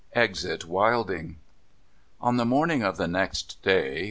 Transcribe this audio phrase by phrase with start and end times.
[0.13, 1.37] EXIT WILDING
[2.21, 3.99] On the morning of the next day.